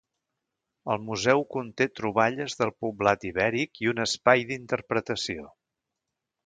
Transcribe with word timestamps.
El 0.93 1.03
museu 1.09 1.43
conté 1.55 1.87
troballes 1.99 2.57
del 2.63 2.73
poblat 2.85 3.29
ibèric 3.33 3.83
i 3.85 3.93
un 3.95 4.05
espai 4.09 4.49
d'interpretació. 4.53 5.49